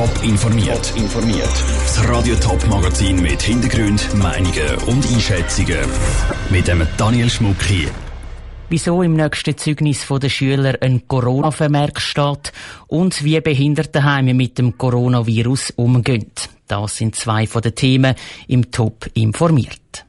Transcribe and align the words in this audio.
Top 0.00 0.24
informiert. 0.24 0.94
informiert. 0.96 1.44
Das 1.84 2.08
Radio 2.08 2.34
Top 2.36 2.66
Magazin 2.68 3.20
mit 3.20 3.42
Hintergrund, 3.42 4.14
Meinungen 4.14 4.76
und 4.86 5.06
Einschätzungen 5.12 5.76
mit 6.48 6.68
dem 6.68 6.86
Daniel 6.96 7.28
Schmuck 7.28 7.62
hier. 7.64 7.90
Wieso 8.70 9.02
im 9.02 9.12
nächsten 9.12 9.58
Zeugnis 9.58 10.06
der 10.08 10.30
Schüler 10.30 10.78
ein 10.80 11.06
Corona-Vermerk 11.06 12.00
steht 12.00 12.50
und 12.86 13.22
wie 13.22 13.38
Behindertenheime 13.42 14.32
mit 14.32 14.56
dem 14.56 14.78
Coronavirus 14.78 15.74
umgehen. 15.76 16.32
Das 16.66 16.96
sind 16.96 17.14
zwei 17.14 17.46
von 17.46 17.60
den 17.60 17.74
Themen 17.74 18.14
im 18.48 18.70
Top 18.70 19.06
informiert. 19.12 20.06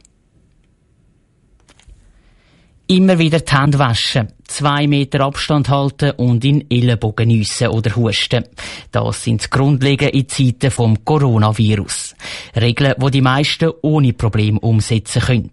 Immer 2.92 3.18
wieder 3.20 3.39
die 3.39 3.55
Hände 3.55 3.80
waschen, 3.80 4.34
zwei 4.48 4.86
Meter 4.86 5.21
Abstand 5.21 5.70
halten 5.70 6.12
und 6.18 6.44
in 6.44 6.70
Ellenbogen 6.70 7.30
nüssen 7.30 7.70
oder 7.70 7.96
husten. 7.96 8.44
Das 8.91 9.23
sind 9.23 9.50
grundlegend 9.50 10.12
in 10.14 10.28
Zeiten 10.28 10.70
vom 10.70 11.05
Coronavirus. 11.05 12.16
Regeln, 12.54 12.96
die 13.02 13.12
die 13.12 13.22
meisten 13.22 13.72
ohne 13.82 14.12
Problem 14.12 14.58
umsetzen 14.58 15.22
können. 15.22 15.52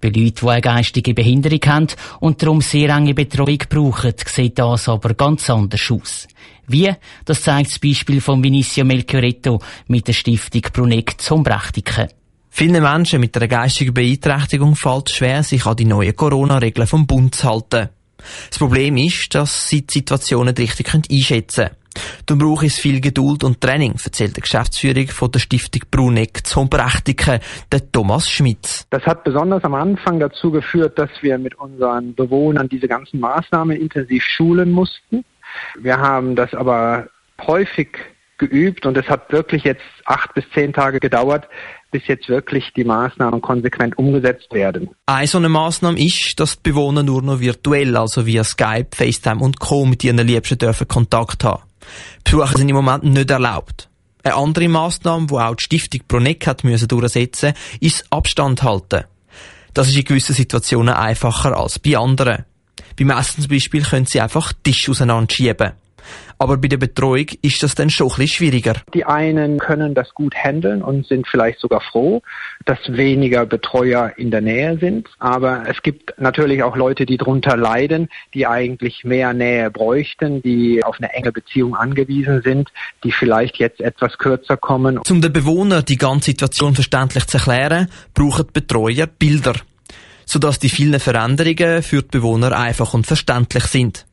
Bei 0.00 0.08
Leuten, 0.08 0.40
die 0.40 0.48
eine 0.48 0.60
geistige 0.60 1.14
Behinderung 1.14 1.60
haben 1.66 1.86
und 2.18 2.42
darum 2.42 2.60
sehr 2.60 2.88
enge 2.88 3.14
Betreuung 3.14 3.62
brauchen, 3.68 4.14
sieht 4.26 4.58
das 4.58 4.88
aber 4.88 5.14
ganz 5.14 5.48
anders 5.50 5.88
aus. 5.88 6.26
Wie? 6.66 6.92
Das 7.24 7.42
zeigt 7.42 7.70
das 7.70 7.78
Beispiel 7.78 8.20
von 8.20 8.42
Vinicio 8.42 8.84
Melchioretto 8.84 9.60
mit 9.86 10.08
der 10.08 10.14
Stiftung 10.14 10.62
Bruneck 10.72 11.20
zum 11.20 11.44
Brechtiken. 11.44 12.08
Vielen 12.54 12.82
Menschen 12.82 13.18
mit 13.18 13.34
einer 13.34 13.48
geistigen 13.48 13.94
Beeinträchtigung 13.94 14.76
fällt 14.76 15.08
es 15.08 15.16
schwer, 15.16 15.42
sich 15.42 15.64
an 15.64 15.74
die 15.74 15.86
neuen 15.86 16.14
Corona-Regeln 16.14 16.86
vom 16.86 17.06
Bund 17.06 17.34
zu 17.34 17.48
halten. 17.48 17.88
Das 18.50 18.58
Problem 18.58 18.98
ist, 18.98 19.34
dass 19.34 19.70
sie 19.70 19.86
die 19.86 19.94
Situationen 19.94 20.54
richtig 20.54 20.92
einschätzen 20.92 21.64
können. 21.64 21.76
Darum 22.26 22.38
braucht 22.40 22.66
es 22.66 22.78
viel 22.78 23.00
Geduld 23.00 23.42
und 23.42 23.62
Training, 23.62 23.92
erzählt 23.92 24.36
der 24.36 24.42
Geschäftsführer 24.42 25.06
von 25.08 25.32
der 25.32 25.38
Stiftung 25.38 25.80
Bruneck 25.90 26.46
zum 26.46 26.68
Berechtigen, 26.68 27.40
der 27.72 27.90
Thomas 27.90 28.28
Schmitz. 28.28 28.86
Das 28.90 29.04
hat 29.06 29.24
besonders 29.24 29.64
am 29.64 29.74
Anfang 29.74 30.20
dazu 30.20 30.50
geführt, 30.50 30.98
dass 30.98 31.10
wir 31.22 31.38
mit 31.38 31.54
unseren 31.54 32.14
Bewohnern 32.14 32.68
diese 32.68 32.86
ganzen 32.86 33.18
Maßnahmen 33.18 33.80
intensiv 33.80 34.22
schulen 34.24 34.72
mussten. 34.72 35.24
Wir 35.80 35.96
haben 35.96 36.36
das 36.36 36.52
aber 36.52 37.08
häufig 37.46 37.88
geübt 38.36 38.84
und 38.84 38.96
es 38.98 39.08
hat 39.08 39.32
wirklich 39.32 39.64
jetzt 39.64 39.82
acht 40.04 40.34
bis 40.34 40.44
zehn 40.52 40.74
Tage 40.74 41.00
gedauert, 41.00 41.48
bis 41.92 42.06
jetzt 42.08 42.28
wirklich 42.28 42.72
die 42.74 42.84
Maßnahmen 42.84 43.40
konsequent 43.40 43.96
umgesetzt 43.96 44.52
werden. 44.52 44.90
Eine 45.06 45.26
so 45.28 45.38
eine 45.38 45.48
Maßnahme 45.48 46.02
ist, 46.02 46.40
dass 46.40 46.56
die 46.56 46.70
Bewohner 46.70 47.04
nur 47.04 47.22
noch 47.22 47.38
virtuell, 47.38 47.96
also 47.96 48.26
via 48.26 48.42
Skype, 48.42 48.88
FaceTime 48.90 49.40
und 49.40 49.60
Co. 49.60 49.84
mit 49.84 50.02
ihren 50.02 50.26
Liebsten 50.26 50.58
dürfen 50.58 50.88
Kontakt 50.88 51.44
haben. 51.44 51.62
Besuche 52.24 52.56
sind 52.58 52.68
im 52.68 52.76
Moment 52.76 53.04
nicht 53.04 53.30
erlaubt. 53.30 53.88
Eine 54.24 54.36
andere 54.36 54.68
Maßnahme, 54.68 55.26
die 55.26 55.34
auch 55.34 55.54
die 55.54 55.64
Stiftung 55.64 56.00
Proneck 56.08 56.46
hat 56.46 56.64
müssen 56.64 56.88
durchsetzen, 56.88 57.54
ist 57.80 58.04
Abstand 58.10 58.62
halten. 58.62 59.04
Das 59.74 59.88
ist 59.88 59.96
in 59.96 60.04
gewissen 60.04 60.34
Situationen 60.34 60.94
einfacher 60.94 61.56
als 61.56 61.78
bei 61.78 61.96
anderen. 61.96 62.44
Beim 62.98 63.10
Essen 63.10 63.42
zum 63.42 63.50
Beispiel 63.50 63.82
können 63.82 64.06
sie 64.06 64.20
einfach 64.20 64.52
Tisch 64.62 64.88
auseinanderschieben. 64.88 65.72
Aber 66.38 66.56
bei 66.56 66.68
der 66.68 66.76
Betreuung 66.76 67.26
ist 67.42 67.62
das 67.62 67.74
dann 67.74 67.90
schon 67.90 68.08
ein 68.08 68.16
bisschen 68.16 68.28
schwieriger. 68.28 68.74
Die 68.94 69.04
einen 69.04 69.58
können 69.58 69.94
das 69.94 70.12
gut 70.14 70.34
handeln 70.34 70.82
und 70.82 71.06
sind 71.06 71.26
vielleicht 71.28 71.60
sogar 71.60 71.80
froh, 71.80 72.22
dass 72.64 72.78
weniger 72.88 73.46
Betreuer 73.46 74.12
in 74.16 74.30
der 74.30 74.40
Nähe 74.40 74.78
sind. 74.78 75.08
Aber 75.18 75.64
es 75.68 75.82
gibt 75.82 76.14
natürlich 76.18 76.62
auch 76.62 76.76
Leute, 76.76 77.06
die 77.06 77.16
darunter 77.16 77.56
leiden, 77.56 78.08
die 78.34 78.46
eigentlich 78.46 79.04
mehr 79.04 79.32
Nähe 79.32 79.70
bräuchten, 79.70 80.42
die 80.42 80.82
auf 80.84 80.96
eine 80.98 81.12
enge 81.12 81.32
Beziehung 81.32 81.74
angewiesen 81.76 82.42
sind, 82.42 82.70
die 83.04 83.12
vielleicht 83.12 83.58
jetzt 83.58 83.80
etwas 83.80 84.18
kürzer 84.18 84.56
kommen. 84.56 84.98
Um 84.98 85.20
den 85.20 85.32
Bewohnern 85.32 85.84
die 85.84 85.98
ganze 85.98 86.26
Situation 86.26 86.74
verständlich 86.74 87.26
zu 87.26 87.38
erklären, 87.38 87.88
brauchen 88.14 88.46
Betreuer 88.52 89.06
Bilder 89.06 89.54
sodass 90.24 90.58
die 90.58 90.68
vielen 90.68 91.00
Veränderungen 91.00 91.82
für 91.82 92.02
die 92.02 92.08
Bewohner 92.08 92.56
einfach 92.56 92.94
und 92.94 93.06
verständlich 93.06 93.64
sind. 93.64 94.06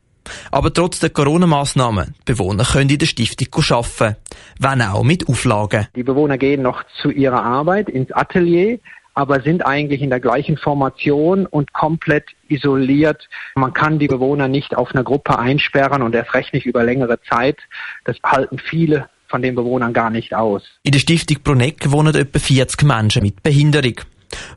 Aber 0.50 0.72
trotz 0.72 1.00
der 1.00 1.10
Corona-Massnahmen, 1.10 2.14
die 2.26 2.32
Bewohner 2.32 2.64
können 2.64 2.90
in 2.90 2.98
der 2.98 3.06
Stiftung 3.06 3.48
arbeiten, 3.70 4.16
wenn 4.58 4.82
auch 4.82 5.02
mit 5.02 5.28
Auflagen. 5.28 5.88
Die 5.94 6.02
Bewohner 6.02 6.38
gehen 6.38 6.62
noch 6.62 6.82
zu 7.02 7.10
ihrer 7.10 7.42
Arbeit 7.42 7.88
ins 7.88 8.12
Atelier, 8.12 8.78
aber 9.14 9.40
sind 9.42 9.66
eigentlich 9.66 10.02
in 10.02 10.10
der 10.10 10.20
gleichen 10.20 10.56
Formation 10.56 11.46
und 11.46 11.72
komplett 11.72 12.24
isoliert. 12.48 13.28
Man 13.54 13.72
kann 13.72 13.98
die 13.98 14.06
Bewohner 14.06 14.48
nicht 14.48 14.76
auf 14.76 14.92
einer 14.92 15.04
Gruppe 15.04 15.38
einsperren 15.38 16.02
und 16.02 16.14
erst 16.14 16.34
recht 16.34 16.54
nicht 16.54 16.66
über 16.66 16.84
längere 16.84 17.20
Zeit. 17.28 17.58
Das 18.04 18.16
halten 18.24 18.58
viele 18.58 19.08
von 19.28 19.42
den 19.42 19.54
Bewohnern 19.54 19.92
gar 19.92 20.10
nicht 20.10 20.34
aus. 20.34 20.62
In 20.82 20.92
der 20.92 20.98
Stiftung 20.98 21.38
Bruneck 21.42 21.90
wohnen 21.90 22.14
etwa 22.14 22.38
40 22.38 22.82
Menschen 22.82 23.22
mit 23.22 23.42
Behinderung. 23.42 23.94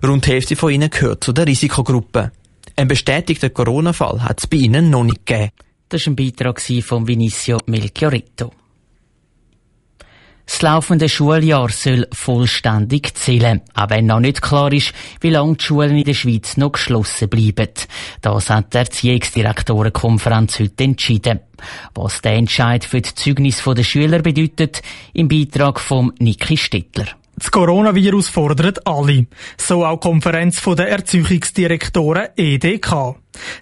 Rund 0.06 0.26
die 0.26 0.32
Hälfte 0.32 0.56
von 0.56 0.72
ihnen 0.72 0.90
gehört 0.90 1.24
zu 1.24 1.34
der 1.34 1.48
Risikogruppe. 1.48 2.32
Ein 2.76 2.88
bestätigten 2.88 3.54
Corona-Fall 3.54 4.24
hat 4.24 4.40
es 4.40 4.48
bei 4.48 4.58
ihnen 4.58 4.90
noch 4.90 5.04
nicht 5.04 5.26
gegeben. 5.26 5.52
Das 5.90 6.08
war 6.08 6.14
ein 6.14 6.16
Beitrag 6.16 6.60
von 6.60 7.08
Vinicio 7.08 7.60
Melchiorito. 7.68 8.52
Das 10.46 10.62
laufende 10.62 11.08
Schuljahr 11.08 11.70
soll 11.70 12.08
vollständig 12.12 13.16
zählen, 13.16 13.62
auch 13.76 13.90
wenn 13.90 14.08
noch 14.08 14.20
nicht 14.20 14.42
klar 14.42 14.74
ist, 14.74 14.92
wie 15.22 15.30
lange 15.30 15.56
die 15.56 15.64
Schulen 15.64 15.96
in 15.96 16.04
der 16.04 16.14
Schweiz 16.14 16.58
noch 16.58 16.74
geschlossen 16.74 17.30
bleiben. 17.30 17.70
Das 18.22 18.50
hat 18.50 18.74
die 18.74 18.78
Erziehungsdirektorenkonferenz 18.78 20.60
heute 20.60 20.84
entschieden. 20.84 21.40
Was 21.94 22.22
der 22.22 22.34
Entscheid 22.34 22.84
für 22.84 23.02
die 23.02 23.14
Zeugnis 23.14 23.64
der 23.64 23.84
Schüler 23.84 24.20
bedeutet, 24.20 24.82
im 25.14 25.30
Beitrag 25.30 25.80
von 25.80 26.12
Niki 26.20 26.58
Stettler. 26.58 27.08
Das 27.36 27.52
Coronavirus 27.52 28.30
fordert 28.30 28.86
alle. 28.86 29.26
So 29.58 29.86
auch 29.86 30.00
die 30.00 30.08
Konferenz 30.08 30.62
der 30.62 30.90
Erziehungsdirektoren 30.90 32.30
EDK. 32.36 33.16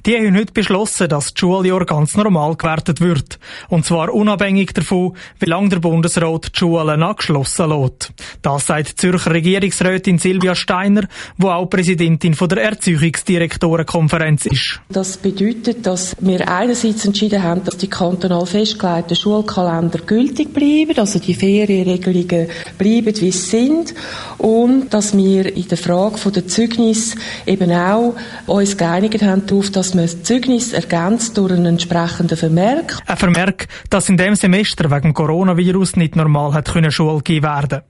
Die 0.05 0.15
haben 0.15 0.35
heute 0.35 0.53
beschlossen, 0.53 1.09
dass 1.09 1.33
das 1.33 1.39
Schuljahr 1.39 1.85
ganz 1.85 2.15
normal 2.15 2.55
gewertet 2.55 3.01
wird. 3.01 3.39
Und 3.69 3.85
zwar 3.85 4.13
unabhängig 4.13 4.73
davon, 4.73 5.15
wie 5.39 5.45
lange 5.45 5.69
der 5.69 5.79
Bundesrat 5.79 6.51
die 6.55 6.59
Schulen 6.59 7.03
angeschlossen 7.03 7.69
lässt. 7.69 8.13
Das 8.41 8.67
sagt 8.67 8.89
die 8.89 8.95
Zürcher 8.95 9.33
Regierungsrätin 9.33 10.17
Silvia 10.17 10.55
Steiner, 10.55 11.07
die 11.37 11.45
auch 11.45 11.65
Präsidentin 11.67 12.35
der 12.39 12.63
Erziehungsdirektorenkonferenz 12.63 14.45
ist. 14.47 14.81
Das 14.89 15.17
bedeutet, 15.17 15.85
dass 15.85 16.15
wir 16.19 16.47
einerseits 16.47 17.05
entschieden 17.05 17.43
haben, 17.43 17.63
dass 17.63 17.77
die 17.77 17.89
kantonal 17.89 18.45
festgelegten 18.45 19.15
Schulkalender 19.15 19.99
gültig 19.99 20.53
bleiben, 20.53 20.97
also 20.97 21.19
die 21.19 21.33
Ferienregelungen 21.33 22.47
bleiben, 22.77 23.21
wie 23.21 23.31
sie 23.31 23.51
sind, 23.51 23.93
und 24.37 24.93
dass 24.93 25.15
wir 25.15 25.55
in 25.55 25.67
der 25.67 25.77
Frage 25.77 26.31
der 26.31 26.47
Zeugnis 26.47 27.15
eben 27.45 27.71
auch 27.71 28.15
uns 28.47 28.77
geeinigt 28.77 29.21
haben, 29.21 29.45
darauf, 29.61 29.71
dass 29.71 29.93
man 29.93 30.05
das 30.05 30.23
Zeugnis 30.23 30.73
ergänzt 30.73 31.37
durch 31.37 31.51
einen 31.51 31.65
entsprechenden 31.65 32.37
Vermerk. 32.37 32.97
Ein 33.05 33.17
Vermerk, 33.17 33.67
dass 33.89 34.09
in 34.09 34.17
dem 34.17 34.35
Semester 34.35 34.89
wegen 34.89 35.13
Coronavirus 35.13 35.97
nicht 35.97 36.15
normal 36.15 36.53
hat 36.53 36.71
können 36.71 36.91
Schule 36.91 37.17
gegeben 37.17 37.45
werden. 37.45 37.81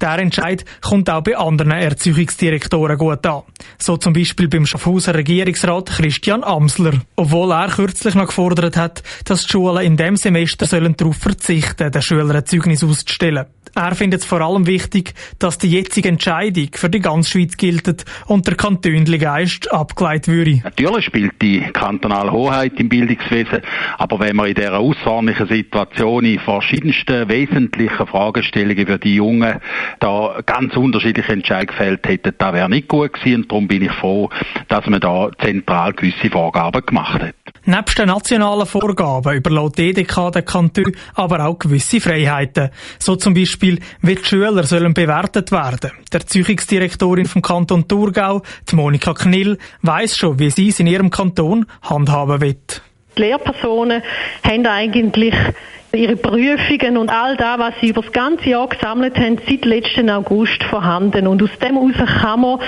Der 0.00 0.18
Entscheid 0.18 0.64
kommt 0.80 1.08
auch 1.08 1.22
bei 1.22 1.36
anderen 1.36 1.70
Erziehungsdirektoren 1.70 2.98
gut 2.98 3.24
an. 3.26 3.42
So 3.78 3.96
zum 3.96 4.12
Beispiel 4.12 4.48
beim 4.48 4.66
Schaffhauser 4.66 5.14
Regierungsrat 5.14 5.90
Christian 5.90 6.42
Amsler. 6.42 6.94
Obwohl 7.14 7.52
er 7.52 7.68
kürzlich 7.68 8.14
noch 8.14 8.26
gefordert 8.26 8.76
hat, 8.76 9.02
dass 9.24 9.44
die 9.44 9.52
Schulen 9.52 9.84
in 9.84 9.96
dem 9.96 10.16
Semester 10.16 10.66
sollen 10.66 10.96
darauf 10.96 11.16
verzichten, 11.16 11.92
den 11.92 12.02
Schülern 12.02 12.36
ein 12.36 12.46
Zeugnis 12.46 12.82
auszustellen. 12.82 13.46
Er 13.74 13.94
findet 13.94 14.20
es 14.20 14.26
vor 14.26 14.40
allem 14.42 14.66
wichtig, 14.66 15.14
dass 15.38 15.56
die 15.56 15.70
jetzige 15.70 16.08
Entscheidung 16.08 16.68
für 16.74 16.90
die 16.90 17.00
ganze 17.00 17.30
Schweiz 17.30 17.56
gilt 17.56 18.04
und 18.26 18.46
der 18.46 18.54
kantönliche 18.54 19.18
Geist 19.18 19.72
abgeleitet 19.72 20.28
würde. 20.28 20.60
Natürlich 20.62 21.06
spielt 21.06 21.40
die 21.40 21.60
kantonale 21.72 22.32
Hoheit 22.32 22.78
im 22.78 22.90
Bildungswesen, 22.90 23.62
aber 23.96 24.20
wenn 24.20 24.36
man 24.36 24.48
in 24.48 24.54
dieser 24.54 24.78
außerordentlichen 24.78 25.48
Situation 25.48 26.24
in 26.24 26.38
verschiedensten 26.38 27.28
wesentlichen 27.28 28.06
Fragestellungen 28.06 28.86
für 28.86 28.98
die 28.98 29.14
Jungen 29.14 29.58
da 30.00 30.40
ganz 30.44 30.76
unterschiedliche 30.76 31.32
Entscheidungen 31.32 31.68
gefällt 31.68 32.06
hätte, 32.06 32.32
da 32.32 32.52
wäre 32.52 32.68
nicht 32.68 32.88
gut 32.88 33.14
gewesen. 33.14 33.42
Und 33.42 33.50
darum 33.50 33.68
bin 33.68 33.82
ich 33.82 33.92
froh, 33.92 34.28
dass 34.68 34.86
man 34.86 35.00
da 35.00 35.30
zentral 35.40 35.92
gewisse 35.94 36.30
Vorgaben 36.30 36.84
gemacht 36.84 37.22
hat. 37.22 37.41
Nebst 37.64 37.96
den 37.96 38.08
nationalen 38.08 38.66
Vorgaben 38.66 39.36
überlässt 39.36 39.78
die 39.78 39.90
EDK 39.90 40.32
den 40.32 40.44
Kanton 40.44 40.96
aber 41.14 41.46
auch 41.46 41.60
gewisse 41.60 42.00
Freiheiten. 42.00 42.70
So 42.98 43.14
zum 43.14 43.34
Beispiel, 43.34 43.78
wie 44.00 44.16
die 44.16 44.24
Schüler 44.24 44.64
sollen 44.64 44.94
bewertet 44.94 45.52
werden. 45.52 45.92
Der 46.12 46.20
Erziehungsdirektorin 46.20 47.26
vom 47.26 47.40
Kanton 47.40 47.86
Thurgau, 47.86 48.42
die 48.68 48.74
Monika 48.74 49.14
Knill, 49.14 49.58
weiss 49.80 50.16
schon, 50.16 50.40
wie 50.40 50.50
sie 50.50 50.70
es 50.70 50.80
in 50.80 50.88
ihrem 50.88 51.10
Kanton 51.10 51.66
handhaben 51.82 52.40
wird. 52.40 52.82
Die 53.16 53.22
Lehrpersonen 53.22 54.02
haben 54.42 54.66
eigentlich 54.66 55.34
ihre 55.92 56.16
Prüfungen 56.16 56.96
und 56.96 57.10
all 57.10 57.36
das, 57.36 57.58
was 57.58 57.74
sie 57.80 57.90
über 57.90 58.02
das 58.02 58.12
ganze 58.12 58.48
Jahr 58.48 58.68
gesammelt 58.68 59.16
haben, 59.16 59.38
seit 59.48 59.64
letzten 59.64 60.10
August 60.10 60.64
vorhanden. 60.64 61.26
Und 61.26 61.42
aus 61.42 61.50
dem 61.60 61.76
heraus 61.76 62.20
kann 62.20 62.40
man, 62.40 62.58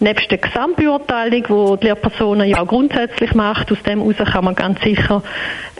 nebst 0.00 0.30
der 0.30 0.38
Gesamtbeurteilung, 0.38 1.42
die 1.42 1.80
die 1.80 1.86
Lehrpersonen 1.86 2.48
ja 2.48 2.62
auch 2.62 2.66
grundsätzlich 2.66 3.34
macht, 3.34 3.70
aus 3.72 3.82
dem 3.82 4.00
heraus 4.00 4.32
kann 4.32 4.44
man 4.44 4.54
ganz 4.54 4.80
sicher 4.82 5.22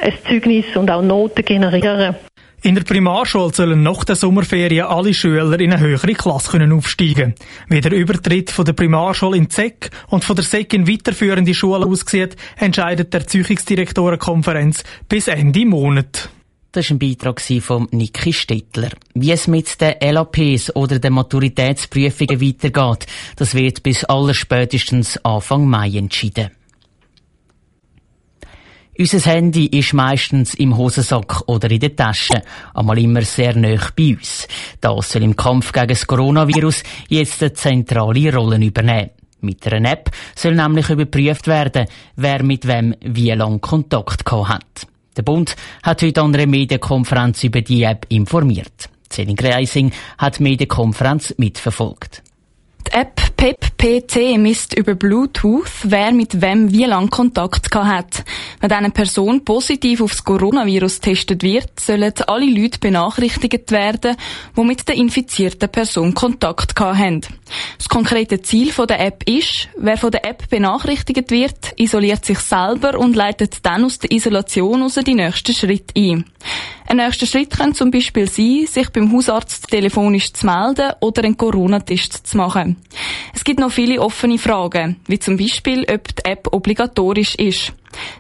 ein 0.01 0.13
Zeugnis 0.29 0.65
und 0.75 0.91
auch 0.91 1.03
Noten 1.03 1.45
generieren. 1.45 2.17
In 2.61 2.75
der 2.75 2.83
Primarschule 2.83 3.55
sollen 3.55 3.85
nach 3.85 4.03
der 4.03 4.17
Sommerferien 4.17 4.87
alle 4.87 5.15
Schüler 5.15 5.61
in 5.61 5.73
eine 5.73 5.81
höhere 5.81 6.13
Klasse 6.13 6.51
können 6.51 6.73
aufsteigen 6.73 7.37
Wie 7.69 7.81
der 7.81 7.93
Übertritt 7.93 8.51
von 8.51 8.65
der 8.65 8.73
Primarschule 8.73 9.37
in 9.37 9.49
ZEC 9.49 9.91
und 10.09 10.25
von 10.25 10.35
der 10.35 10.45
SEC 10.45 10.75
in 10.75 10.89
weiterführende 10.89 11.55
Schulen 11.55 11.85
aussieht, 11.85 12.35
entscheidet 12.57 13.13
der 13.15 13.21
Erziehungsdirektorenkonferenz 13.21 14.83
bis 15.09 15.29
Ende 15.29 15.67
Monat. 15.67 16.31
Das 16.71 16.91
war 16.91 16.97
ein 16.97 16.99
Beitrag 16.99 17.41
von 17.41 17.89
Niki 17.93 18.31
Stettler. 18.31 18.91
Wie 19.15 19.33
es 19.33 19.47
mit 19.47 19.81
den 19.81 19.95
LAPs 20.01 20.75
oder 20.77 20.99
den 20.99 21.15
Maturitätsprüfungen 21.15 22.43
weitergeht, 22.43 23.07
das 23.37 23.55
wird 23.55 23.83
bis 23.83 24.05
allerspätestens 24.05 25.17
Anfang 25.25 25.67
Mai 25.67 25.97
entschieden. 25.97 26.51
Unser 28.99 29.31
Handy 29.31 29.67
ist 29.67 29.95
meistens 29.95 30.55
im 30.55 30.77
Hosensack 30.77 31.45
oder 31.47 31.71
in 31.71 31.81
der 31.81 31.97
Tasche, 31.97 32.43
einmal 32.75 32.99
immer 32.99 33.23
sehr 33.23 33.57
nah 33.57 33.79
bei 33.97 34.17
uns. 34.17 34.47
Das 34.81 35.13
soll 35.13 35.23
im 35.23 35.37
Kampf 35.37 35.73
gegen 35.73 35.89
das 35.89 36.07
Coronavirus 36.07 36.83
jetzt 37.09 37.41
eine 37.43 37.53
zentrale 37.55 38.35
Rolle 38.35 38.63
übernehmen. 38.63 39.11
Mit 39.41 39.67
einer 39.73 39.93
App 39.93 40.11
soll 40.35 40.57
nämlich 40.57 40.91
überprüft 40.91 41.47
werden, 41.47 41.87
wer 42.17 42.43
mit 42.43 42.67
wem 42.67 42.95
wie 43.01 43.31
lange 43.31 43.61
Kontakt 43.61 44.25
gehabt 44.25 44.49
hat. 44.49 44.98
Der 45.19 45.25
Bund 45.25 45.57
hat 45.83 46.01
heute 46.03 46.23
an 46.23 46.33
einer 46.33 46.47
Medienkonferenz 46.47 47.43
über 47.43 47.61
die 47.61 47.83
App 47.83 48.07
informiert. 48.09 48.89
Celine 49.11 49.35
Greising 49.35 49.91
hat 50.17 50.39
die 50.39 50.45
Medienkonferenz 50.45 51.35
mitverfolgt. 51.39 52.23
Die 52.89 52.95
App 52.95 53.37
PEP 53.37 53.69
PT 53.77 54.39
misst 54.39 54.77
über 54.77 54.95
Bluetooth, 54.95 55.71
wer 55.85 56.11
mit 56.11 56.41
wem 56.41 56.73
wie 56.73 56.85
lang 56.85 57.11
Kontakt 57.11 57.73
hat. 57.73 58.25
Wenn 58.61 58.73
eine 58.73 58.91
Person 58.91 59.45
positiv 59.45 60.01
aufs 60.01 60.25
Coronavirus 60.25 61.01
getestet 61.01 61.45
wird, 61.45 61.79
sollen 61.79 62.13
alle 62.27 62.47
Leute 62.47 62.81
benachrichtigt 62.81 63.71
werden, 63.71 64.17
die 64.57 64.65
mit 64.65 64.89
der 64.89 64.97
infizierten 64.97 65.69
Person 65.69 66.15
Kontakt 66.15 66.81
haben. 66.81 67.21
Das 67.77 67.89
konkrete 67.89 68.43
Ziel 68.43 68.73
der 68.73 68.99
App 68.99 69.23
ist, 69.29 69.69
wer 69.77 69.97
von 69.97 70.11
der 70.11 70.27
App 70.27 70.51
benachrichtigt 70.51 71.31
wird, 71.31 71.75
isoliert 71.77 72.25
sich 72.25 72.41
selber 72.41 72.99
und 72.99 73.15
leitet 73.15 73.65
dann 73.65 73.85
aus 73.85 74.01
der 74.01 74.11
Isolation 74.11 74.83
aus 74.83 74.95
die 74.95 75.15
nächsten 75.15 75.55
Schritte 75.55 75.95
ein. 75.97 76.25
Ein 76.89 76.97
nächster 76.97 77.27
Schritt 77.27 77.51
kann 77.51 77.75
zum 77.75 77.93
Beispiel 77.93 78.29
sein, 78.29 78.67
sich 78.67 78.89
beim 78.89 79.13
Hausarzt 79.13 79.69
telefonisch 79.69 80.33
zu 80.33 80.47
melden 80.47 80.95
oder 81.01 81.23
einen 81.23 81.37
Corona-Test 81.37 82.27
zu 82.27 82.37
machen. 82.37 82.78
Es 83.35 83.45
gibt 83.45 83.61
noch 83.61 83.71
viele 83.71 84.01
offene 84.01 84.39
Fragen, 84.39 84.97
wie 85.07 85.19
zum 85.19 85.37
Beispiel, 85.37 85.87
ob 85.93 86.15
die 86.17 86.25
App 86.25 86.49
obligatorisch 86.53 87.35
ist. 87.37 87.73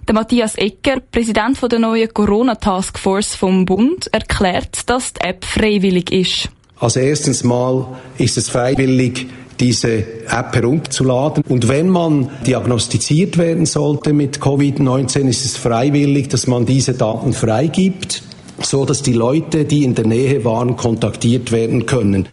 Der 0.06 0.14
Matthias 0.14 0.54
Ecker, 0.54 1.00
Präsident 1.00 1.58
der 1.70 1.78
neuen 1.78 2.12
Corona-Taskforce 2.12 3.34
vom 3.34 3.64
Bund, 3.64 4.08
erklärt, 4.12 4.88
dass 4.88 5.12
die 5.12 5.20
App 5.20 5.44
freiwillig 5.44 6.10
ist. 6.10 6.48
Also 6.80 7.00
erstens 7.00 7.44
mal 7.44 7.98
ist 8.18 8.38
es 8.38 8.48
freiwillig, 8.48 9.26
diese 9.58 10.04
App 10.28 10.54
herunterzuladen. 10.54 11.42
Und 11.48 11.68
wenn 11.68 11.88
man 11.88 12.30
diagnostiziert 12.46 13.36
werden 13.38 13.66
sollte 13.66 14.12
mit 14.12 14.38
Covid-19, 14.38 15.28
ist 15.28 15.44
es 15.44 15.56
freiwillig, 15.56 16.28
dass 16.28 16.46
man 16.46 16.64
diese 16.64 16.94
Daten 16.94 17.32
freigibt, 17.32 18.22
so 18.60 18.84
dass 18.84 19.02
die 19.02 19.12
Leute, 19.12 19.64
die 19.64 19.84
in 19.84 19.94
der 19.94 20.06
Nähe 20.06 20.44
waren, 20.44 20.76
kontaktiert 20.76 21.52
werden 21.52 21.86
können. 21.86 22.28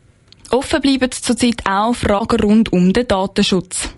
Offen 0.51 0.81
bleiben 0.81 1.11
zurzeit 1.11 1.65
auch 1.65 1.93
Fragen 1.93 2.39
rund 2.39 2.73
um 2.73 2.93
den 2.93 3.07
Datenschutz. 3.07 3.89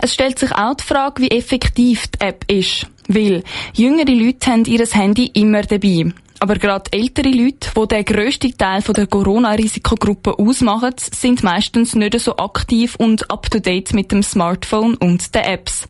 Es 0.00 0.14
stellt 0.14 0.38
sich 0.38 0.52
auch 0.52 0.74
die 0.74 0.84
Frage, 0.84 1.22
wie 1.22 1.30
effektiv 1.30 2.08
die 2.08 2.20
App 2.20 2.44
ist. 2.50 2.86
Weil 3.08 3.42
jüngere 3.74 4.12
Leute 4.12 4.50
haben 4.50 4.64
ihr 4.64 4.86
Handy 4.86 5.30
immer 5.34 5.62
dabei. 5.62 6.12
Aber 6.42 6.54
gerade 6.54 6.90
ältere 6.92 7.28
Leute, 7.28 7.70
die 7.76 7.88
den 7.88 8.04
grössten 8.04 8.56
Teil 8.56 8.80
der 8.80 9.06
Corona-Risikogruppe 9.06 10.38
ausmachen, 10.38 10.94
sind 10.96 11.42
meistens 11.42 11.94
nicht 11.94 12.18
so 12.18 12.34
aktiv 12.38 12.96
und 12.96 13.30
up-to-date 13.30 13.92
mit 13.92 14.10
dem 14.10 14.22
Smartphone 14.22 14.94
und 14.94 15.34
den 15.34 15.42
Apps. 15.42 15.86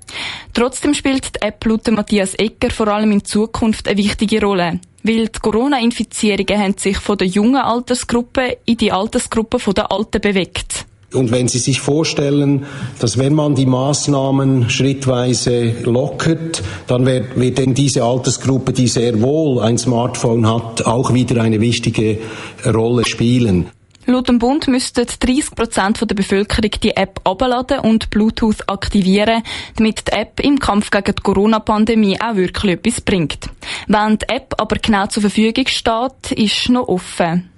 Trotzdem 0.53 0.93
spielt 0.95 1.37
die 1.37 1.43
App 1.47 1.65
laut 1.65 1.89
Matthias 1.93 2.35
Ecker 2.35 2.71
vor 2.71 2.89
allem 2.89 3.13
in 3.13 3.25
Zukunft 3.25 3.87
eine 3.87 3.97
wichtige 3.97 4.41
Rolle. 4.41 4.81
Weil 5.03 5.29
die 5.29 5.39
Corona-Infizierungen 5.41 6.59
haben 6.59 6.75
sich 6.77 6.99
von 6.99 7.17
der 7.17 7.27
jungen 7.27 7.57
Altersgruppe 7.57 8.59
in 8.67 8.77
die 8.77 8.93
Altersgruppe 8.93 9.59
der 9.73 9.91
Alten 9.91 10.21
bewegt. 10.21 10.87
Und 11.13 11.33
wenn 11.33 11.49
Sie 11.49 11.59
sich 11.59 11.81
vorstellen, 11.81 12.67
dass 13.01 13.19
wenn 13.19 13.35
man 13.35 13.57
die 13.57 13.67
Maßnahmen 13.67 14.71
schrittweise 14.71 15.75
lockert, 15.83 16.63
dann 16.87 17.05
wird, 17.05 17.39
wird 17.39 17.59
denn 17.59 17.75
diese 17.75 18.05
Altersgruppe, 18.05 18.73
die 18.73 18.87
sehr 18.87 19.21
wohl 19.21 19.61
ein 19.61 19.77
Smartphone 19.77 20.49
hat, 20.49 20.87
auch 20.87 21.13
wieder 21.13 21.43
eine 21.43 21.61
wichtige 21.61 22.19
Rolle 22.65 23.05
spielen. 23.07 23.71
Laut 24.11 24.29
dem 24.29 24.41
Bund 24.41 24.67
müssten 24.67 25.07
30 25.07 25.55
Prozent 25.55 26.01
der 26.01 26.17
Bevölkerung 26.17 26.73
die 26.83 26.97
App 26.97 27.21
abladen 27.23 27.79
und 27.79 28.11
Bluetooth 28.11 28.69
aktivieren, 28.69 29.45
damit 29.77 30.09
die 30.09 30.13
App 30.13 30.41
im 30.41 30.59
Kampf 30.59 30.91
gegen 30.91 31.15
die 31.15 31.23
Corona-Pandemie 31.23 32.21
auch 32.21 32.35
wirklich 32.35 32.73
etwas 32.73 33.01
bringt. 33.03 33.49
Wenn 33.87 34.19
die 34.19 34.29
App 34.29 34.55
aber 34.59 34.77
genau 34.83 35.07
zur 35.07 35.21
Verfügung 35.21 35.69
steht, 35.69 36.33
ist 36.33 36.69
noch 36.71 36.89
offen. 36.89 37.53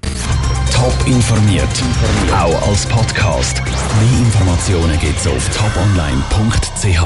Top 0.74 0.94
informiert, 1.06 1.64
auch 2.34 2.68
als 2.68 2.84
Podcast. 2.84 3.62
Mehr 3.64 4.18
Informationen 4.18 4.98
gibt's 5.00 5.26
auf 5.26 5.48
toponline.ch. 5.56 7.02